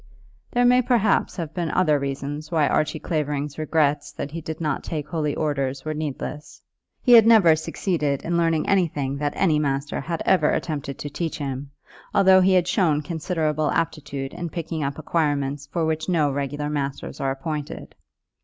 There 0.53 0.65
may 0.65 0.81
perhaps 0.81 1.35
have 1.35 1.53
been 1.53 1.69
other 1.69 1.99
reasons 1.99 2.49
why 2.49 2.67
Archie 2.67 2.97
Clavering's 2.97 3.59
regrets 3.59 4.11
that 4.13 4.31
he 4.31 4.41
did 4.41 4.59
not 4.59 4.83
take 4.83 5.07
holy 5.07 5.35
orders 5.35 5.85
were 5.85 5.93
needless. 5.93 6.59
He 7.03 7.11
had 7.11 7.27
never 7.27 7.55
succeeded 7.55 8.23
in 8.23 8.35
learning 8.35 8.67
anything 8.67 9.17
that 9.19 9.33
any 9.35 9.59
master 9.59 10.01
had 10.01 10.23
ever 10.25 10.49
attempted 10.49 10.97
to 10.97 11.09
teach 11.11 11.37
him, 11.37 11.69
although 12.15 12.41
he 12.41 12.53
had 12.53 12.67
shown 12.67 13.03
considerable 13.03 13.69
aptitude 13.69 14.33
in 14.33 14.49
picking 14.49 14.81
up 14.83 14.97
acquirements 14.97 15.67
for 15.67 15.85
which 15.85 16.09
no 16.09 16.31
regular 16.31 16.67
masters 16.71 17.21
are 17.21 17.29
appointed. 17.29 17.93